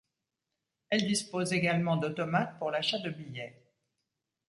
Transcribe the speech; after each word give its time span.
Elle 0.89 1.05
dispose 1.05 1.53
également 1.53 1.95
d'automates 1.95 2.57
pour 2.57 2.71
l'achat 2.71 2.97
de 2.97 3.11
billets. 3.11 3.61